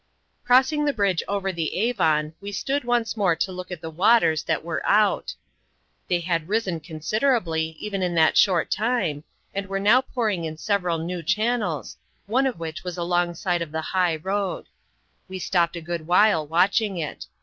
Crossing 0.43 0.83
the 0.85 0.93
bridge 0.93 1.21
over 1.27 1.51
the 1.51 1.75
Avon, 1.75 2.33
we 2.41 2.51
stood 2.51 2.83
once 2.83 3.15
more 3.15 3.35
to 3.35 3.51
look 3.51 3.69
at 3.69 3.81
the 3.81 3.89
waters 3.91 4.41
that 4.41 4.63
were 4.65 4.81
"out." 4.83 5.35
They 6.07 6.21
had 6.21 6.49
risen 6.49 6.79
considerably, 6.79 7.77
even 7.79 8.01
in 8.01 8.15
that 8.15 8.35
short 8.35 8.71
time, 8.71 9.23
and 9.53 9.67
were 9.67 9.79
now 9.79 10.01
pouring 10.01 10.43
in 10.43 10.57
several 10.57 10.97
new 10.97 11.21
channels, 11.21 11.97
one 12.25 12.47
of 12.47 12.57
which 12.57 12.83
was 12.83 12.97
alongside 12.97 13.61
of 13.61 13.71
the 13.71 13.81
high 13.93 14.15
road; 14.15 14.65
we 15.27 15.37
stopped 15.37 15.75
a 15.75 15.81
good 15.81 16.07
while 16.07 16.47
watching 16.47 16.97
it. 16.97 17.27